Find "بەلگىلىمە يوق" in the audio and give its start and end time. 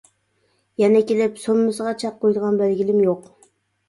2.63-3.29